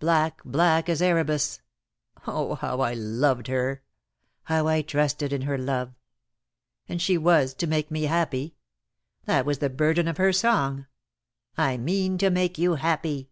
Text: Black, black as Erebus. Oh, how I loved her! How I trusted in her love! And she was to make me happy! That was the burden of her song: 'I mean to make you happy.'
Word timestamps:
Black, 0.00 0.42
black 0.44 0.88
as 0.88 1.00
Erebus. 1.00 1.60
Oh, 2.26 2.56
how 2.56 2.80
I 2.80 2.94
loved 2.94 3.46
her! 3.46 3.84
How 4.42 4.66
I 4.66 4.82
trusted 4.82 5.32
in 5.32 5.42
her 5.42 5.56
love! 5.56 5.94
And 6.88 7.00
she 7.00 7.16
was 7.16 7.54
to 7.54 7.68
make 7.68 7.88
me 7.88 8.02
happy! 8.02 8.56
That 9.26 9.46
was 9.46 9.58
the 9.58 9.70
burden 9.70 10.08
of 10.08 10.16
her 10.16 10.32
song: 10.32 10.86
'I 11.56 11.76
mean 11.76 12.18
to 12.18 12.28
make 12.28 12.58
you 12.58 12.74
happy.' 12.74 13.30